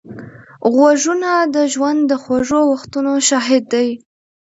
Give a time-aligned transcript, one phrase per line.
[0.73, 3.89] غوږونه د ژوند د خوږو وختونو شاهد دي